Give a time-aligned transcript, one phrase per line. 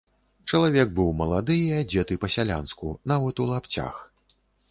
[0.53, 3.95] Чалавек быў малады і адзеты па-сялянску, нават у лапцях.